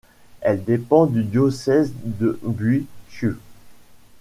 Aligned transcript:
Elle 0.41 0.63
dépend 0.63 1.05
du 1.05 1.21
diocèse 1.23 1.93
de 2.03 2.39
Bùi 2.41 2.87
Chu. 3.09 3.35